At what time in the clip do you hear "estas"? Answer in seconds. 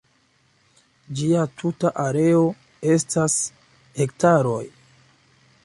2.95-3.37